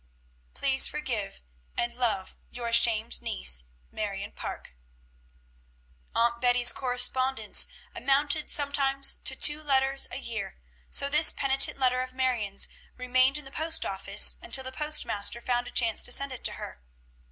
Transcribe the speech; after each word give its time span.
Please 0.55 0.87
forgive, 0.87 1.43
and 1.77 1.93
love 1.93 2.35
your 2.49 2.67
ashamed 2.67 3.21
niece, 3.21 3.65
MARION 3.91 4.31
PARKE. 4.31 4.73
Aunt 6.15 6.41
Betty's 6.41 6.71
correspondence 6.71 7.67
amounted 7.95 8.49
sometimes 8.49 9.13
to 9.23 9.35
two 9.35 9.61
letters 9.61 10.07
a 10.09 10.17
year, 10.17 10.57
so 10.89 11.07
this 11.07 11.31
penitent 11.31 11.77
letter 11.77 12.01
of 12.01 12.15
Marion's 12.15 12.67
remained 12.97 13.37
in 13.37 13.45
the 13.45 13.51
post 13.51 13.85
office 13.85 14.37
until 14.41 14.63
the 14.63 14.71
postmaster 14.71 15.39
found 15.39 15.67
a 15.67 15.71
chance 15.71 16.01
to 16.01 16.11
send 16.11 16.31
it 16.31 16.43
to 16.45 16.53
her. 16.53 16.81